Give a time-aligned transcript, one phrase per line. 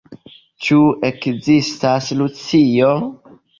[0.67, 0.77] Ĉu
[1.09, 2.93] ekzistas Rusio?